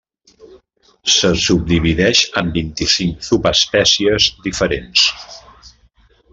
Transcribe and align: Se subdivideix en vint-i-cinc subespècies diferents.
Se 1.15 1.29
subdivideix 1.43 2.23
en 2.41 2.49
vint-i-cinc 2.57 3.21
subespècies 3.29 4.29
diferents. 4.49 5.07